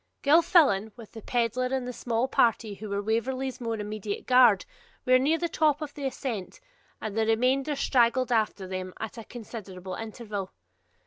[0.23, 4.65] Gilfillan, with the pedlar and the small party who were Waverley's more immediate guard,
[5.05, 6.59] were near the top of the ascent,
[6.99, 10.53] and the remainder straggled after them at a considerable interval.